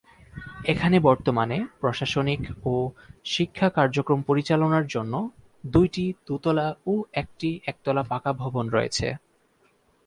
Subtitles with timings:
[0.65, 2.73] এখানে বর্তমানে প্রশাসনিক ও
[3.25, 5.13] শিক্ষা কার্যক্রম পরিচালনার জন্য
[5.65, 9.07] দুইটি দোতলা ও একটি একতলা পাকা ভবন রয়েছে।